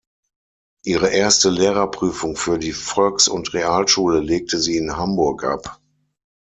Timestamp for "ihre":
0.83-1.09